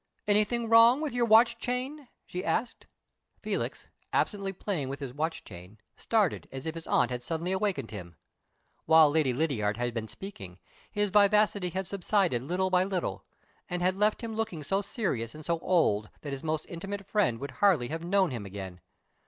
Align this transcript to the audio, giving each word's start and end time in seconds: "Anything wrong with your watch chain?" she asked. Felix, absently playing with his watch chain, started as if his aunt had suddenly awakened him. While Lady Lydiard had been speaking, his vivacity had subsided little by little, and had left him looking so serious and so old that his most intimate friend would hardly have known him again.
"Anything 0.25 0.67
wrong 0.67 0.99
with 0.99 1.13
your 1.13 1.25
watch 1.27 1.59
chain?" 1.59 2.07
she 2.25 2.43
asked. 2.43 2.87
Felix, 3.39 3.91
absently 4.11 4.51
playing 4.51 4.89
with 4.89 4.99
his 4.99 5.13
watch 5.13 5.43
chain, 5.43 5.77
started 5.95 6.49
as 6.51 6.65
if 6.65 6.73
his 6.73 6.87
aunt 6.87 7.11
had 7.11 7.21
suddenly 7.21 7.51
awakened 7.51 7.91
him. 7.91 8.15
While 8.87 9.11
Lady 9.11 9.31
Lydiard 9.31 9.77
had 9.77 9.93
been 9.93 10.07
speaking, 10.07 10.57
his 10.91 11.11
vivacity 11.11 11.69
had 11.69 11.85
subsided 11.85 12.41
little 12.41 12.71
by 12.71 12.83
little, 12.83 13.25
and 13.69 13.83
had 13.83 13.95
left 13.95 14.21
him 14.23 14.33
looking 14.33 14.63
so 14.63 14.81
serious 14.81 15.35
and 15.35 15.45
so 15.45 15.59
old 15.59 16.09
that 16.21 16.33
his 16.33 16.43
most 16.43 16.65
intimate 16.67 17.05
friend 17.05 17.37
would 17.39 17.51
hardly 17.61 17.89
have 17.89 18.03
known 18.03 18.31
him 18.31 18.43
again. 18.43 18.81